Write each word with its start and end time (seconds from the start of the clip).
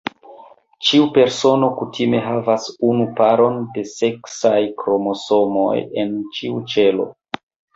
Ĉiu 0.85 1.03
persono 1.17 1.67
kutime 1.81 2.21
havas 2.29 2.65
unu 2.93 3.07
paron 3.21 3.61
de 3.77 3.85
seksaj 3.93 4.57
kromosomoj 4.83 5.79
en 6.07 6.17
ĉiu 6.41 6.67
ĉelo. 6.75 7.11